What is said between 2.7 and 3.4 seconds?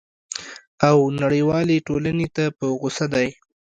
غوصه دی!